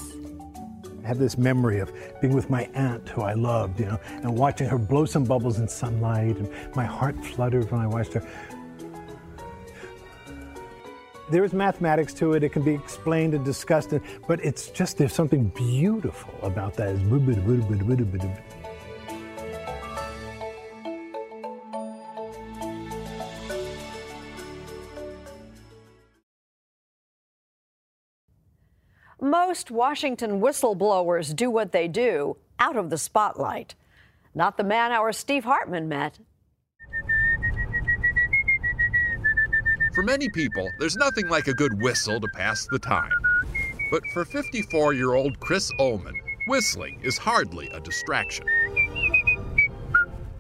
I 1.03 1.09
have 1.09 1.17
this 1.19 1.39
memory 1.39 1.79
of 1.79 1.91
being 2.21 2.35
with 2.35 2.51
my 2.51 2.69
aunt 2.75 3.09
who 3.09 3.23
I 3.23 3.33
loved, 3.33 3.81
you 3.81 3.87
know, 3.87 3.99
and 4.07 4.37
watching 4.37 4.69
her 4.69 4.77
blow 4.77 5.07
some 5.07 5.25
bubbles 5.25 5.59
in 5.59 5.67
sunlight, 5.67 6.37
and 6.37 6.51
my 6.75 6.85
heart 6.85 7.17
fluttered 7.25 7.71
when 7.73 7.81
I 7.81 7.87
watched 7.87 8.13
her. 8.13 8.29
There 11.29 11.43
is 11.43 11.53
mathematics 11.53 12.15
to 12.15 12.35
it. 12.35 12.45
It 12.45 12.51
can 12.51 12.63
be 12.63 12.75
explained 12.75 13.35
and 13.35 13.45
discussed, 13.45 13.93
but 14.29 14.45
it's 14.45 14.69
just 14.69 14.97
there's 14.97 15.13
something 15.13 15.49
beautiful 15.49 16.33
about 16.43 16.75
that. 16.75 16.97
Most 29.21 29.71
Washington 29.71 30.41
whistleblowers 30.41 31.35
do 31.35 31.51
what 31.51 31.73
they 31.73 31.89
do 31.89 32.37
out 32.61 32.77
of 32.77 32.91
the 32.91 32.99
spotlight. 32.99 33.75
Not 34.35 34.57
the 34.57 34.65
man 34.65 34.93
our 34.93 35.13
Steve 35.13 35.45
Hartman 35.45 35.89
met. 35.89 36.21
For 39.97 40.03
many 40.03 40.29
people, 40.29 40.71
there's 40.79 40.99
nothing 40.99 41.27
like 41.31 41.49
a 41.49 41.55
good 41.55 41.81
whistle 41.81 42.21
to 42.21 42.29
pass 42.29 42.67
the 42.67 42.79
time. 42.79 43.15
But 43.91 44.03
for 44.13 44.27
54 44.27 44.93
year 44.93 45.15
old 45.15 45.41
Chris 45.41 45.73
Ullman, 45.79 46.13
whistling 46.49 47.01
is 47.03 47.17
hardly 47.17 47.71
a 47.71 47.81
distraction. 47.81 48.45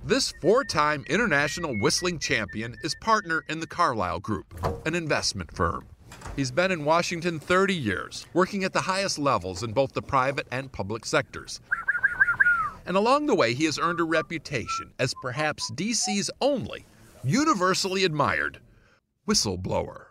This 0.05 0.35
four 0.43 0.63
time 0.63 1.07
international 1.09 1.75
whistling 1.81 2.19
champion 2.19 2.77
is 2.85 2.95
partner 2.97 3.45
in 3.49 3.59
the 3.59 3.67
Carlyle 3.67 4.21
Group, 4.21 4.63
an 4.85 4.95
investment 4.95 5.51
firm. 5.57 5.87
He's 6.37 6.51
been 6.51 6.71
in 6.71 6.85
Washington 6.85 7.41
30 7.41 7.73
years, 7.73 8.27
working 8.35 8.63
at 8.63 8.75
the 8.75 8.83
highest 8.83 9.19
levels 9.19 9.63
in 9.63 9.73
both 9.73 9.95
the 9.95 10.03
private 10.03 10.47
and 10.51 10.71
public 10.71 11.07
sectors. 11.07 11.61
And 12.85 12.95
along 12.95 13.25
the 13.25 13.35
way, 13.35 13.55
he 13.55 13.65
has 13.65 13.79
earned 13.79 14.01
a 14.01 14.05
reputation 14.05 14.93
as 14.99 15.15
perhaps 15.23 15.71
DC's 15.71 16.31
only 16.43 16.85
universally 17.25 18.05
admired 18.05 18.61
whistleblower. 19.27 20.07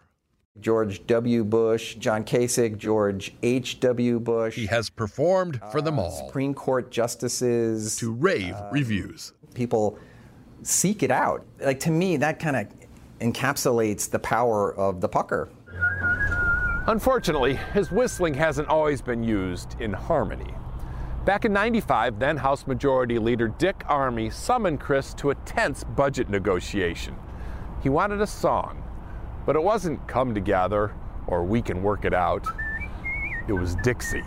George 0.59 1.05
W. 1.07 1.43
Bush, 1.43 1.95
John 1.95 2.23
Kasich, 2.23 2.77
George 2.77 3.33
H.W. 3.43 4.19
Bush. 4.21 4.55
He 4.55 4.67
has 4.67 4.89
performed 4.89 5.59
for 5.71 5.81
them 5.81 5.99
all. 5.99 6.11
Supreme 6.11 6.53
Court 6.53 6.91
justices. 6.91 7.97
To 7.97 8.13
rave 8.13 8.53
uh, 8.53 8.69
reviews. 8.71 9.33
People 9.53 9.99
seek 10.63 11.03
it 11.03 11.11
out. 11.11 11.45
Like 11.59 11.81
to 11.81 11.91
me, 11.91 12.15
that 12.17 12.39
kind 12.39 12.55
of 12.55 12.67
encapsulates 13.19 14.09
the 14.09 14.19
power 14.19 14.73
of 14.75 15.01
the 15.01 15.09
pucker. 15.09 15.49
Unfortunately, 16.87 17.55
his 17.73 17.91
whistling 17.91 18.33
hasn't 18.33 18.67
always 18.67 19.01
been 19.01 19.23
used 19.23 19.75
in 19.81 19.91
harmony. 19.91 20.53
Back 21.25 21.43
in 21.43 21.51
95, 21.51 22.19
then 22.19 22.37
House 22.37 22.67
Majority 22.67 23.17
Leader 23.17 23.47
Dick 23.47 23.79
Armey 23.89 24.31
summoned 24.31 24.79
Chris 24.79 25.13
to 25.15 25.31
a 25.31 25.35
tense 25.35 25.83
budget 25.83 26.29
negotiation. 26.29 27.15
He 27.81 27.89
wanted 27.89 28.21
a 28.21 28.27
song, 28.27 28.83
but 29.45 29.55
it 29.55 29.63
wasn't 29.63 30.05
Come 30.07 30.33
Together 30.33 30.93
or 31.27 31.43
We 31.43 31.61
Can 31.61 31.83
Work 31.83 32.05
It 32.05 32.13
Out. 32.13 32.47
It 33.47 33.53
was 33.53 33.75
Dixie, 33.83 34.23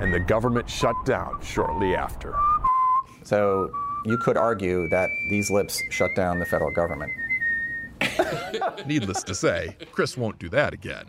and 0.00 0.12
the 0.12 0.20
government 0.20 0.68
shut 0.68 0.96
down 1.04 1.40
shortly 1.42 1.94
after. 1.94 2.34
So 3.22 3.70
you 4.06 4.16
could 4.16 4.36
argue 4.36 4.88
that 4.88 5.10
these 5.28 5.50
lips 5.50 5.82
shut 5.90 6.10
down 6.16 6.38
the 6.38 6.46
federal 6.46 6.72
government. 6.72 7.12
Needless 8.86 9.22
to 9.24 9.34
say, 9.34 9.76
Chris 9.92 10.16
won't 10.16 10.38
do 10.38 10.48
that 10.48 10.72
again. 10.72 11.04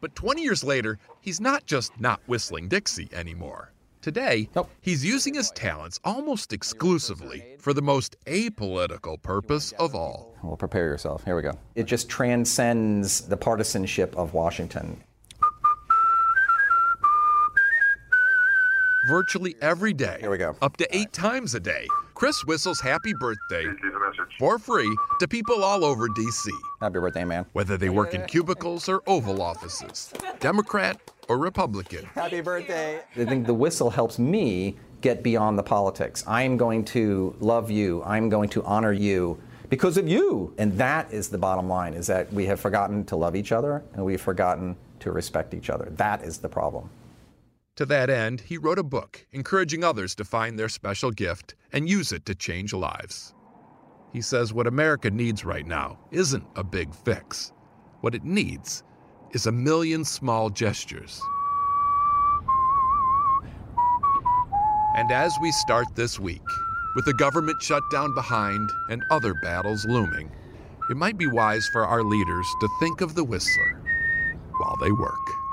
But 0.00 0.14
20 0.14 0.42
years 0.42 0.62
later, 0.62 0.98
he's 1.20 1.40
not 1.40 1.66
just 1.66 1.98
not 2.00 2.20
whistling 2.26 2.68
Dixie 2.68 3.08
anymore. 3.12 3.72
Today, 4.06 4.48
he's 4.82 5.04
using 5.04 5.34
his 5.34 5.50
talents 5.50 5.98
almost 6.04 6.52
exclusively 6.52 7.56
for 7.58 7.74
the 7.74 7.82
most 7.82 8.14
apolitical 8.26 9.20
purpose 9.20 9.72
of 9.80 9.96
all. 9.96 10.36
Well, 10.44 10.56
prepare 10.56 10.84
yourself. 10.84 11.24
Here 11.24 11.34
we 11.34 11.42
go. 11.42 11.58
It 11.74 11.86
just 11.86 12.08
transcends 12.08 13.22
the 13.22 13.36
partisanship 13.36 14.14
of 14.16 14.32
Washington. 14.32 15.02
Virtually 19.06 19.54
every 19.60 19.92
day, 19.92 20.16
Here 20.20 20.30
we 20.30 20.38
go. 20.38 20.56
up 20.62 20.76
to 20.78 20.96
eight 20.96 21.12
times 21.12 21.54
a 21.54 21.60
day, 21.60 21.86
Chris 22.14 22.44
whistles 22.44 22.80
happy 22.80 23.12
birthday 23.20 23.64
for 24.38 24.58
free 24.58 24.92
to 25.20 25.28
people 25.28 25.62
all 25.62 25.84
over 25.84 26.08
D.C. 26.08 26.50
Happy 26.80 26.98
birthday, 26.98 27.24
man. 27.24 27.46
Whether 27.52 27.76
they 27.76 27.88
work 27.88 28.14
in 28.14 28.24
cubicles 28.24 28.88
or 28.88 29.02
Oval 29.06 29.42
offices, 29.42 30.12
Democrat 30.40 30.98
or 31.28 31.38
Republican. 31.38 32.04
Happy 32.06 32.40
birthday. 32.40 33.00
I 33.16 33.24
think 33.24 33.46
the 33.46 33.54
whistle 33.54 33.90
helps 33.90 34.18
me 34.18 34.76
get 35.02 35.22
beyond 35.22 35.56
the 35.56 35.62
politics. 35.62 36.24
I'm 36.26 36.56
going 36.56 36.84
to 36.86 37.36
love 37.38 37.70
you. 37.70 38.02
I'm 38.02 38.28
going 38.28 38.48
to 38.50 38.64
honor 38.64 38.92
you 38.92 39.38
because 39.68 39.96
of 39.98 40.08
you. 40.08 40.52
And 40.58 40.72
that 40.78 41.12
is 41.12 41.28
the 41.28 41.38
bottom 41.38 41.68
line 41.68 41.94
is 41.94 42.06
that 42.08 42.32
we 42.32 42.46
have 42.46 42.58
forgotten 42.58 43.04
to 43.06 43.16
love 43.16 43.36
each 43.36 43.52
other 43.52 43.84
and 43.94 44.04
we've 44.04 44.20
forgotten 44.20 44.76
to 45.00 45.12
respect 45.12 45.54
each 45.54 45.70
other. 45.70 45.92
That 45.92 46.22
is 46.22 46.38
the 46.38 46.48
problem. 46.48 46.90
To 47.76 47.84
that 47.86 48.08
end, 48.08 48.40
he 48.40 48.56
wrote 48.56 48.78
a 48.78 48.82
book 48.82 49.26
encouraging 49.32 49.84
others 49.84 50.14
to 50.14 50.24
find 50.24 50.58
their 50.58 50.68
special 50.70 51.10
gift 51.10 51.54
and 51.72 51.88
use 51.88 52.10
it 52.10 52.24
to 52.24 52.34
change 52.34 52.72
lives. 52.72 53.34
He 54.14 54.22
says 54.22 54.54
what 54.54 54.66
America 54.66 55.10
needs 55.10 55.44
right 55.44 55.66
now 55.66 55.98
isn't 56.10 56.46
a 56.56 56.64
big 56.64 56.94
fix. 56.94 57.52
What 58.00 58.14
it 58.14 58.24
needs 58.24 58.82
is 59.32 59.46
a 59.46 59.52
million 59.52 60.04
small 60.04 60.48
gestures. 60.48 61.20
And 64.96 65.12
as 65.12 65.36
we 65.42 65.52
start 65.52 65.86
this 65.94 66.18
week, 66.18 66.48
with 66.94 67.04
the 67.04 67.12
government 67.12 67.60
shutdown 67.60 68.14
behind 68.14 68.70
and 68.88 69.02
other 69.10 69.34
battles 69.42 69.84
looming, 69.84 70.30
it 70.88 70.96
might 70.96 71.18
be 71.18 71.26
wise 71.26 71.68
for 71.74 71.84
our 71.86 72.02
leaders 72.02 72.46
to 72.60 72.68
think 72.80 73.02
of 73.02 73.14
the 73.14 73.24
whistler 73.24 73.82
while 74.56 74.78
they 74.80 74.92
work. 74.92 75.45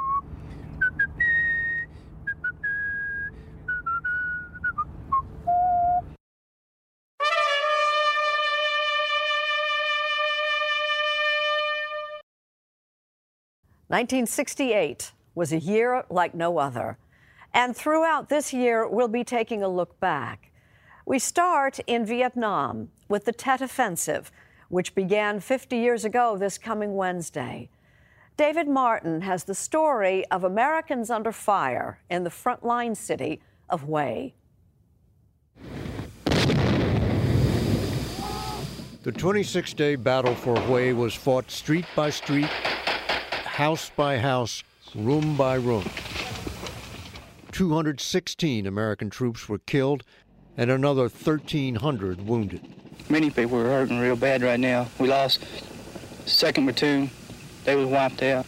Nineteen 13.93 14.25
sixty-eight 14.25 15.11
was 15.35 15.53
a 15.53 15.59
year 15.59 16.03
like 16.09 16.33
no 16.33 16.57
other. 16.57 16.97
And 17.53 17.77
throughout 17.77 18.27
this 18.27 18.51
year, 18.51 18.87
we'll 18.87 19.07
be 19.07 19.23
taking 19.23 19.61
a 19.61 19.67
look 19.67 19.99
back. 19.99 20.51
We 21.05 21.19
start 21.19 21.79
in 21.85 22.03
Vietnam 22.03 22.89
with 23.07 23.25
the 23.25 23.31
Tet 23.31 23.61
Offensive, 23.61 24.31
which 24.69 24.95
began 24.95 25.39
50 25.39 25.77
years 25.77 26.05
ago 26.05 26.35
this 26.35 26.57
coming 26.57 26.95
Wednesday. 26.95 27.69
David 28.35 28.67
Martin 28.67 29.21
has 29.21 29.43
the 29.43 29.53
story 29.53 30.25
of 30.31 30.43
Americans 30.43 31.11
under 31.11 31.31
fire 31.31 31.99
in 32.09 32.23
the 32.23 32.31
frontline 32.31 32.97
city 32.97 33.41
of 33.69 33.83
Hue. 33.83 34.31
The 39.03 39.11
26 39.11 39.73
day 39.75 39.95
battle 39.97 40.33
for 40.33 40.59
Hue 40.61 40.95
was 40.95 41.13
fought 41.13 41.51
street 41.51 41.85
by 41.95 42.09
street, 42.09 42.49
house 43.53 43.91
by 43.95 44.17
house, 44.17 44.63
room 44.95 45.37
by 45.37 45.53
room. 45.53 45.85
216 47.51 48.65
American 48.65 49.11
troops 49.11 49.47
were 49.47 49.59
killed 49.59 50.03
and 50.57 50.71
another 50.71 51.03
1,300 51.03 52.25
wounded. 52.25 52.61
Many 53.09 53.29
people 53.29 53.59
are 53.59 53.65
hurting 53.65 53.99
real 53.99 54.15
bad 54.15 54.41
right 54.41 54.59
now. 54.59 54.87
We 54.97 55.07
lost 55.07 55.45
second 56.25 56.63
platoon. 56.63 57.11
They 57.63 57.75
was 57.75 57.85
wiped 57.85 58.23
out. 58.23 58.47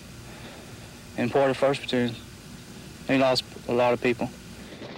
And 1.18 1.32
part 1.32 1.52
of 1.52 1.58
first 1.58 1.82
platoon. 1.82 2.16
They 3.06 3.20
lost 3.20 3.44
a 3.68 3.74
lot 3.74 3.94
of 3.94 4.02
people. 4.02 4.32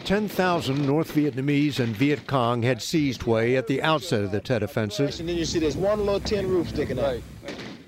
10,000 0.06 0.86
North 0.86 1.14
Vietnamese 1.16 1.82
and 1.82 1.94
Viet 1.94 2.26
Cong 2.28 2.62
had 2.62 2.82
seized 2.82 3.24
Hue 3.24 3.58
at 3.58 3.68
the 3.68 3.82
outset 3.82 4.24
of 4.24 4.32
the 4.32 4.40
Tet 4.40 4.64
Offensive. 4.64 5.20
And 5.20 5.28
then 5.28 5.36
you 5.36 5.44
see 5.44 5.60
there's 5.60 5.76
one 5.76 6.00
little 6.06 6.22
tin 6.22 6.48
roof 6.48 6.70
sticking 6.70 6.98
out. 6.98 7.20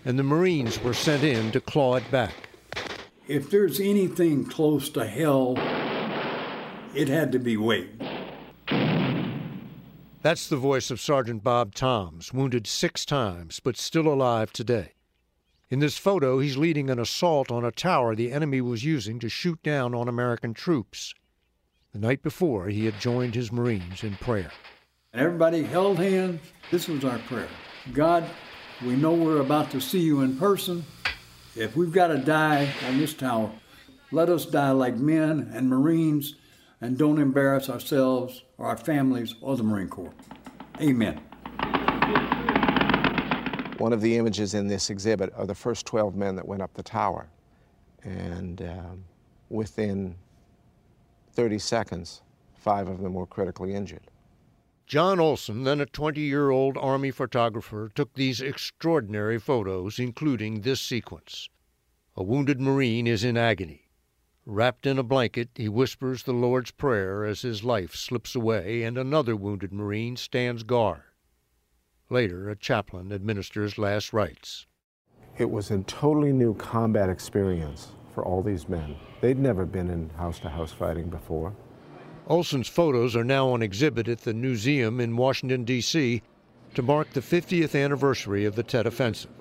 And 0.05 0.17
the 0.17 0.23
Marines 0.23 0.81
were 0.81 0.93
sent 0.93 1.23
in 1.23 1.51
to 1.51 1.59
claw 1.59 1.95
it 1.95 2.09
back. 2.09 2.33
If 3.27 3.51
there's 3.51 3.79
anything 3.79 4.45
close 4.45 4.89
to 4.89 5.05
hell, 5.05 5.55
it 6.95 7.07
had 7.07 7.31
to 7.33 7.39
be 7.39 7.55
Hue. 7.55 7.89
That's 10.21 10.49
the 10.49 10.57
voice 10.57 10.91
of 10.91 10.99
Sergeant 10.99 11.43
Bob 11.43 11.73
Toms, 11.75 12.33
wounded 12.33 12.67
six 12.67 13.05
times, 13.05 13.59
but 13.59 13.77
still 13.77 14.07
alive 14.07 14.51
today. 14.51 14.93
In 15.69 15.79
this 15.79 15.97
photo, 15.97 16.39
he's 16.39 16.57
leading 16.57 16.89
an 16.89 16.99
assault 16.99 17.51
on 17.51 17.63
a 17.63 17.71
tower 17.71 18.15
the 18.15 18.31
enemy 18.31 18.59
was 18.59 18.83
using 18.83 19.19
to 19.19 19.29
shoot 19.29 19.61
down 19.61 19.93
on 19.93 20.07
American 20.07 20.53
troops. 20.53 21.13
The 21.93 21.99
night 21.99 22.23
before, 22.23 22.67
he 22.69 22.85
had 22.85 22.99
joined 22.99 23.35
his 23.35 23.51
Marines 23.51 24.03
in 24.03 24.15
prayer. 24.15 24.51
Everybody 25.13 25.63
held 25.63 25.99
hands. 25.99 26.41
This 26.71 26.87
was 26.87 27.05
our 27.05 27.19
prayer 27.19 27.47
God, 27.93 28.25
we 28.85 28.95
know 28.95 29.13
we're 29.13 29.41
about 29.41 29.71
to 29.71 29.81
see 29.81 29.99
you 29.99 30.21
in 30.21 30.37
person. 30.37 30.85
If 31.55 31.75
we've 31.75 31.91
got 31.91 32.07
to 32.07 32.17
die 32.17 32.71
on 32.87 32.97
this 32.97 33.13
tower, 33.13 33.51
let 34.11 34.29
us 34.29 34.45
die 34.45 34.71
like 34.71 34.95
men 34.95 35.51
and 35.53 35.69
Marines 35.69 36.35
and 36.79 36.97
don't 36.97 37.19
embarrass 37.19 37.69
ourselves 37.69 38.43
or 38.57 38.67
our 38.67 38.77
families 38.77 39.35
or 39.41 39.57
the 39.57 39.63
Marine 39.63 39.89
Corps. 39.89 40.13
Amen. 40.79 41.19
One 43.79 43.91
of 43.91 44.01
the 44.01 44.15
images 44.17 44.53
in 44.53 44.67
this 44.67 44.89
exhibit 44.89 45.33
are 45.35 45.45
the 45.45 45.55
first 45.55 45.85
12 45.85 46.15
men 46.15 46.35
that 46.37 46.47
went 46.47 46.61
up 46.61 46.73
the 46.73 46.83
tower. 46.83 47.27
And 48.03 48.61
um, 48.61 49.03
within 49.49 50.15
30 51.33 51.59
seconds, 51.59 52.21
five 52.55 52.87
of 52.87 53.01
them 53.01 53.13
were 53.13 53.25
critically 53.25 53.73
injured. 53.73 54.07
John 54.89 55.19
Olson, 55.19 55.65
then 55.65 55.79
a 55.79 55.85
20 55.85 56.19
year 56.19 56.49
old 56.49 56.75
Army 56.75 57.11
photographer, 57.11 57.91
took 57.93 58.15
these 58.15 58.41
extraordinary 58.41 59.39
photos, 59.39 59.99
including 59.99 60.61
this 60.61 60.81
sequence. 60.81 61.47
A 62.15 62.23
wounded 62.23 62.59
Marine 62.59 63.05
is 63.05 63.23
in 63.23 63.37
agony. 63.37 63.91
Wrapped 64.47 64.87
in 64.87 64.97
a 64.97 65.03
blanket, 65.03 65.49
he 65.53 65.69
whispers 65.69 66.23
the 66.23 66.33
Lord's 66.33 66.71
Prayer 66.71 67.23
as 67.23 67.43
his 67.43 67.63
life 67.63 67.93
slips 67.93 68.33
away, 68.33 68.81
and 68.81 68.97
another 68.97 69.35
wounded 69.35 69.71
Marine 69.71 70.15
stands 70.15 70.63
guard. 70.63 71.03
Later, 72.09 72.49
a 72.49 72.55
chaplain 72.55 73.11
administers 73.11 73.77
last 73.77 74.11
rites. 74.11 74.65
It 75.37 75.51
was 75.51 75.69
a 75.69 75.83
totally 75.83 76.33
new 76.33 76.55
combat 76.55 77.11
experience 77.11 77.89
for 78.15 78.25
all 78.25 78.41
these 78.41 78.67
men. 78.67 78.95
They'd 79.21 79.37
never 79.37 79.67
been 79.67 79.91
in 79.91 80.09
house 80.17 80.39
to 80.39 80.49
house 80.49 80.71
fighting 80.71 81.11
before. 81.11 81.53
Olson's 82.29 82.67
photos 82.67 83.15
are 83.15 83.23
now 83.23 83.49
on 83.49 83.63
exhibit 83.63 84.07
at 84.07 84.19
the 84.19 84.35
Museum 84.35 84.99
in 84.99 85.17
Washington, 85.17 85.63
D.C. 85.63 86.21
to 86.75 86.81
mark 86.83 87.11
the 87.11 87.21
50th 87.21 87.73
anniversary 87.73 88.45
of 88.45 88.55
the 88.55 88.61
Tet 88.61 88.85
Offensive. 88.85 89.31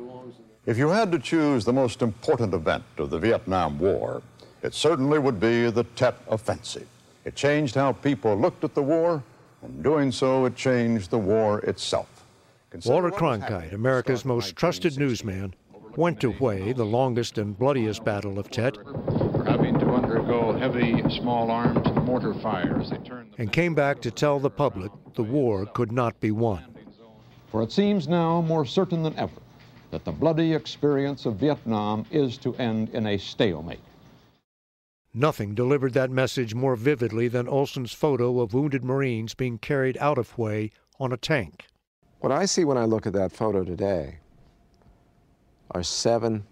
If 0.64 0.78
you 0.78 0.88
had 0.88 1.12
to 1.12 1.18
choose 1.18 1.66
the 1.66 1.72
most 1.72 2.00
important 2.00 2.54
event 2.54 2.84
of 2.96 3.10
the 3.10 3.18
Vietnam 3.18 3.78
War, 3.78 4.22
it 4.62 4.72
certainly 4.72 5.18
would 5.18 5.38
be 5.38 5.70
the 5.70 5.84
Tet 5.84 6.16
Offensive. 6.28 6.86
It 7.26 7.36
changed 7.36 7.74
how 7.74 7.92
people 7.92 8.34
looked 8.34 8.64
at 8.64 8.74
the 8.74 8.82
war, 8.82 9.22
and 9.60 9.82
doing 9.82 10.10
so, 10.10 10.46
it 10.46 10.56
changed 10.56 11.10
the 11.10 11.18
war 11.18 11.58
itself. 11.60 12.24
Consider 12.70 12.94
Walter 12.94 13.10
Cronkite, 13.10 13.74
America's 13.74 14.24
most 14.24 14.56
trusted 14.56 14.98
newsman, 14.98 15.54
went 15.96 16.20
to 16.20 16.32
Hue, 16.32 16.72
the 16.72 16.86
longest 16.86 17.36
and 17.36 17.58
bloodiest 17.58 18.02
battle 18.02 18.38
of 18.38 18.50
Tet, 18.50 18.76
having 18.76 18.84
to 18.84 18.88
undergo 18.88 19.27
heavy 20.58 21.02
small 21.08 21.50
arms 21.50 21.86
mortar 22.08 22.32
fire 22.32 22.80
as 22.80 22.88
they 22.90 22.96
turned 22.98 23.34
and 23.38 23.52
came 23.52 23.74
back 23.74 24.00
to 24.00 24.10
tell 24.10 24.40
the 24.40 24.48
public 24.48 24.90
the 25.14 25.22
war 25.22 25.66
could 25.66 25.92
not 25.92 26.18
be 26.20 26.30
won. 26.30 26.64
For 27.48 27.62
it 27.62 27.70
seems 27.70 28.08
now 28.08 28.40
more 28.40 28.64
certain 28.64 29.02
than 29.02 29.14
ever 29.16 29.40
that 29.90 30.04
the 30.04 30.12
bloody 30.12 30.54
experience 30.54 31.26
of 31.26 31.36
Vietnam 31.36 32.06
is 32.10 32.38
to 32.38 32.54
end 32.56 32.88
in 32.90 33.06
a 33.06 33.18
stalemate. 33.18 33.80
Nothing 35.12 35.54
delivered 35.54 35.92
that 35.92 36.10
message 36.10 36.54
more 36.54 36.76
vividly 36.76 37.28
than 37.28 37.46
Olson's 37.46 37.92
photo 37.92 38.40
of 38.40 38.54
wounded 38.54 38.82
Marines 38.82 39.34
being 39.34 39.58
carried 39.58 39.96
out 39.98 40.16
of 40.16 40.34
Hue 40.36 40.70
on 40.98 41.12
a 41.12 41.16
tank. 41.16 41.66
What 42.20 42.32
I 42.32 42.46
see 42.46 42.64
when 42.64 42.78
I 42.78 42.84
look 42.84 43.06
at 43.06 43.12
that 43.12 43.32
photo 43.32 43.64
today 43.64 44.18
are 45.70 45.82
seven, 45.82 46.44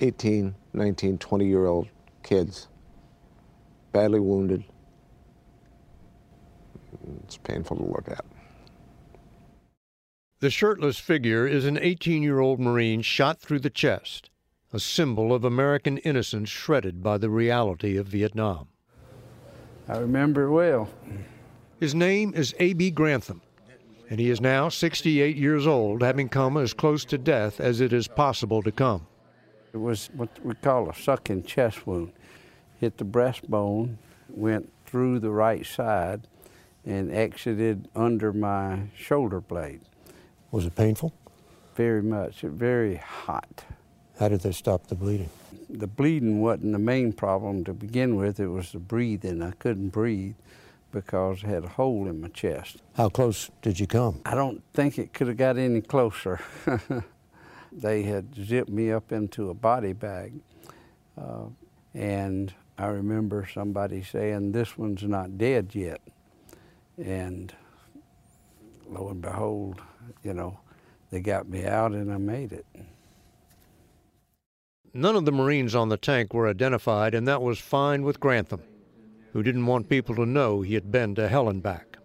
18, 0.00 0.54
19, 0.72 1.18
20 1.18 1.46
year 1.46 1.66
old 1.66 1.88
kids, 2.22 2.68
badly 3.92 4.20
wounded, 4.20 4.64
it's 7.24 7.36
painful 7.38 7.76
to 7.76 7.84
look 7.84 8.08
at. 8.08 8.24
The 10.40 10.50
shirtless 10.50 10.98
figure 10.98 11.46
is 11.46 11.64
an 11.64 11.78
18 11.78 12.22
year 12.22 12.40
old 12.40 12.58
Marine 12.58 13.02
shot 13.02 13.40
through 13.40 13.60
the 13.60 13.70
chest, 13.70 14.28
a 14.72 14.80
symbol 14.80 15.32
of 15.32 15.44
American 15.44 15.98
innocence 15.98 16.48
shredded 16.48 17.02
by 17.02 17.18
the 17.18 17.30
reality 17.30 17.96
of 17.96 18.06
Vietnam. 18.06 18.68
I 19.88 19.98
remember 19.98 20.44
it 20.44 20.50
well. 20.50 20.88
His 21.78 21.94
name 21.94 22.32
is 22.34 22.54
A.B. 22.58 22.90
Grantham, 22.90 23.42
and 24.08 24.18
he 24.18 24.30
is 24.30 24.40
now 24.40 24.68
68 24.68 25.36
years 25.36 25.66
old, 25.66 26.02
having 26.02 26.28
come 26.28 26.56
as 26.56 26.72
close 26.72 27.04
to 27.06 27.18
death 27.18 27.60
as 27.60 27.80
it 27.80 27.92
is 27.92 28.08
possible 28.08 28.62
to 28.62 28.72
come. 28.72 29.06
It 29.72 29.78
was 29.78 30.10
what 30.14 30.28
we 30.44 30.54
call 30.54 30.90
a 30.90 30.94
sucking 30.94 31.44
chest 31.44 31.86
wound. 31.86 32.12
Hit 32.82 32.98
the 32.98 33.04
breastbone, 33.04 33.94
went 34.28 34.72
through 34.86 35.20
the 35.20 35.30
right 35.30 35.64
side, 35.64 36.26
and 36.84 37.12
exited 37.12 37.88
under 37.94 38.32
my 38.32 38.88
shoulder 38.96 39.40
blade. 39.40 39.82
Was 40.50 40.66
it 40.66 40.74
painful? 40.74 41.14
Very 41.76 42.02
much. 42.02 42.40
Very 42.40 42.96
hot. 42.96 43.62
How 44.18 44.26
did 44.26 44.40
they 44.40 44.50
stop 44.50 44.88
the 44.88 44.96
bleeding? 44.96 45.30
The 45.70 45.86
bleeding 45.86 46.40
wasn't 46.40 46.72
the 46.72 46.80
main 46.80 47.12
problem 47.12 47.62
to 47.66 47.72
begin 47.72 48.16
with, 48.16 48.40
it 48.40 48.48
was 48.48 48.72
the 48.72 48.80
breathing. 48.80 49.44
I 49.44 49.52
couldn't 49.52 49.90
breathe 49.90 50.34
because 50.90 51.44
I 51.44 51.50
had 51.50 51.62
a 51.62 51.68
hole 51.68 52.08
in 52.08 52.20
my 52.20 52.30
chest. 52.30 52.78
How 52.96 53.10
close 53.10 53.48
did 53.62 53.78
you 53.78 53.86
come? 53.86 54.22
I 54.26 54.34
don't 54.34 54.60
think 54.74 54.98
it 54.98 55.12
could 55.12 55.28
have 55.28 55.36
got 55.36 55.56
any 55.56 55.82
closer. 55.82 56.40
they 57.72 58.02
had 58.02 58.34
zipped 58.34 58.70
me 58.70 58.90
up 58.90 59.12
into 59.12 59.50
a 59.50 59.54
body 59.54 59.92
bag. 59.92 60.32
Uh, 61.16 61.44
and 61.94 62.52
I 62.78 62.86
remember 62.86 63.48
somebody 63.52 64.02
saying, 64.02 64.52
This 64.52 64.76
one's 64.76 65.02
not 65.02 65.38
dead 65.38 65.74
yet. 65.74 66.00
And 67.02 67.52
lo 68.88 69.08
and 69.08 69.20
behold, 69.20 69.80
you 70.22 70.34
know, 70.34 70.58
they 71.10 71.20
got 71.20 71.48
me 71.48 71.64
out 71.64 71.92
and 71.92 72.12
I 72.12 72.18
made 72.18 72.52
it. 72.52 72.66
None 74.94 75.16
of 75.16 75.24
the 75.24 75.32
Marines 75.32 75.74
on 75.74 75.88
the 75.88 75.96
tank 75.96 76.34
were 76.34 76.48
identified, 76.48 77.14
and 77.14 77.26
that 77.26 77.40
was 77.40 77.58
fine 77.58 78.02
with 78.02 78.20
Grantham, 78.20 78.62
who 79.32 79.42
didn't 79.42 79.64
want 79.64 79.88
people 79.88 80.14
to 80.16 80.26
know 80.26 80.60
he 80.60 80.74
had 80.74 80.92
been 80.92 81.14
to 81.14 81.28
hell 81.28 81.48
and 81.48 81.62
back. 81.62 81.96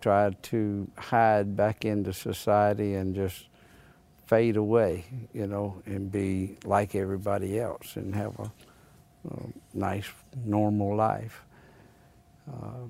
Tried 0.00 0.42
to 0.44 0.90
hide 0.96 1.56
back 1.56 1.84
into 1.84 2.14
society 2.14 2.94
and 2.94 3.14
just 3.14 3.48
fade 4.26 4.56
away, 4.56 5.04
you 5.34 5.46
know, 5.46 5.82
and 5.84 6.10
be 6.10 6.56
like 6.64 6.94
everybody 6.94 7.58
else 7.60 7.96
and 7.96 8.14
have 8.14 8.38
a, 8.38 8.50
a 9.30 9.78
nice, 9.78 10.08
normal 10.44 10.96
life. 10.96 11.42
Uh, 12.48 12.86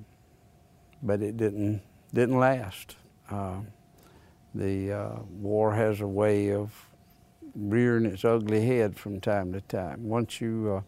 but 1.01 1.21
it 1.21 1.37
didn't 1.37 1.81
didn't 2.13 2.39
last. 2.39 2.95
Uh, 3.29 3.59
the 4.55 4.91
uh, 4.91 5.19
war 5.29 5.73
has 5.73 6.01
a 6.01 6.07
way 6.07 6.51
of 6.51 6.71
rearing 7.55 8.05
its 8.05 8.23
ugly 8.23 8.65
head 8.65 8.97
from 8.97 9.19
time 9.19 9.51
to 9.53 9.61
time. 9.61 10.07
Once 10.07 10.39
you 10.41 10.77
uh, 10.77 10.81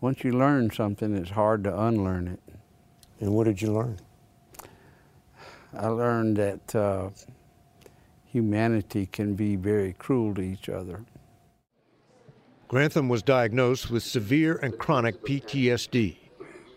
once 0.00 0.22
you 0.22 0.32
learn 0.32 0.70
something, 0.70 1.16
it's 1.16 1.30
hard 1.30 1.64
to 1.64 1.80
unlearn 1.80 2.28
it. 2.28 2.40
And 3.20 3.34
what 3.34 3.44
did 3.44 3.60
you 3.60 3.72
learn? 3.72 3.98
I 5.76 5.88
learned 5.88 6.36
that 6.36 6.74
uh, 6.74 7.10
humanity 8.24 9.06
can 9.06 9.34
be 9.34 9.56
very 9.56 9.92
cruel 9.92 10.34
to 10.34 10.40
each 10.40 10.68
other. 10.68 11.04
Grantham 12.68 13.08
was 13.08 13.22
diagnosed 13.22 13.90
with 13.90 14.02
severe 14.02 14.56
and 14.56 14.76
chronic 14.76 15.24
PTSD. 15.24 16.16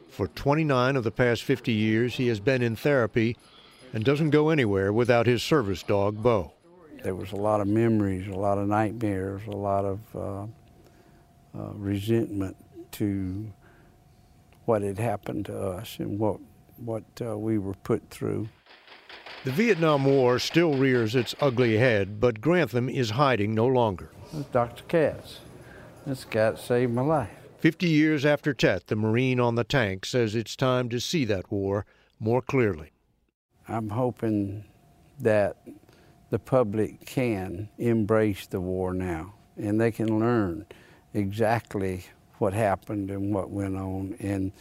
For 0.08 0.30
29 0.30 0.96
of 0.96 1.04
the 1.04 1.12
past 1.12 1.44
50 1.44 1.74
years, 1.74 2.16
he 2.16 2.28
has 2.28 2.40
been 2.40 2.62
in 2.62 2.78
therapy 2.78 3.36
and 3.94 4.06
doesn't 4.06 4.30
go 4.30 4.50
anywhere 4.50 4.94
without 4.94 5.28
his 5.28 5.44
service 5.44 5.84
dog, 5.84 6.24
Bo. 6.24 6.54
There 7.04 7.16
was 7.16 7.34
a 7.34 7.36
lot 7.36 7.60
of 7.60 7.68
memories, 7.68 8.30
a 8.30 8.38
lot 8.38 8.58
of 8.58 8.70
nightmares, 8.70 9.42
a 9.48 9.52
lot 9.52 9.84
of 9.84 10.00
uh, 10.16 10.44
uh, 11.60 11.74
resentment 11.74 12.56
to 12.94 13.52
what 14.64 14.84
had 14.84 14.98
happened 14.98 15.46
to 15.48 15.60
us 15.60 15.98
and 16.00 16.18
what 16.18 16.40
what 16.78 17.04
uh, 17.22 17.38
we 17.38 17.58
were 17.58 17.76
put 17.76 18.10
through. 18.10 18.48
The 19.44 19.52
Vietnam 19.52 20.06
War 20.06 20.40
still 20.40 20.74
rears 20.74 21.16
its 21.16 21.36
ugly 21.40 21.78
head, 21.78 22.20
but 22.20 22.42
Grantham 22.42 22.90
is 22.90 23.12
hiding 23.12 23.54
no 23.54 23.68
longer. 23.68 24.10
That's 24.34 24.48
Dr. 24.48 24.84
Katz. 24.88 25.40
This 26.06 26.26
cat 26.26 26.58
saved 26.58 26.94
my 26.94 27.04
life. 27.04 27.30
Fifty 27.60 27.88
years 27.88 28.26
after 28.26 28.54
Tet, 28.54 28.88
the 28.88 28.96
Marine 28.96 29.40
on 29.40 29.54
the 29.54 29.64
tank 29.64 30.04
says 30.06 30.34
it's 30.34 30.56
time 30.56 30.90
to 30.90 31.00
see 31.00 31.26
that 31.26 31.52
war 31.52 31.86
more 32.20 32.42
clearly. 32.42 32.92
I'm 33.68 33.90
hoping 33.90 34.66
that 35.20 35.58
the 36.32 36.40
public 36.40 37.06
can 37.06 37.70
embrace 37.78 38.48
the 38.48 38.60
war 38.60 38.94
now 38.96 39.36
and 39.58 39.80
they 39.80 39.92
can 39.92 40.20
learn 40.20 40.66
exactly 41.14 42.06
what 42.40 42.54
happened 42.54 43.12
and 43.12 43.32
what 43.32 43.52
went 43.52 43.78
on 43.78 44.16
and 44.20 44.52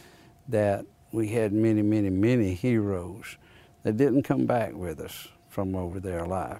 that 0.47 0.85
we 1.11 1.29
had 1.29 1.53
many, 1.53 1.81
many, 1.81 2.11
many 2.11 2.53
heroes 2.53 3.37
that 3.81 3.97
didn't 3.97 4.23
come 4.23 4.45
back 4.45 4.73
with 4.73 4.99
us 4.99 5.27
from 5.49 5.75
over 5.75 5.99
there 5.99 6.19
alive. 6.19 6.59